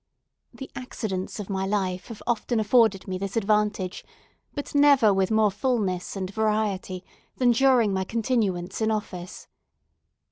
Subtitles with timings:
[0.51, 4.03] The accidents of my life have often afforded me this advantage,
[4.55, 7.05] but never with more fulness and variety
[7.37, 9.47] than during my continuance in office.